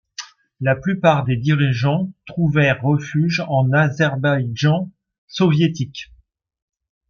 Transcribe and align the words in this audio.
La 0.61 0.75
plupart 0.75 1.25
des 1.25 1.37
dirigeants 1.37 2.11
trouvèrent 2.25 2.81
refuge 2.81 3.43
en 3.47 3.71
Azerbaïdjan 3.71 4.89
soviétique. 5.27 6.11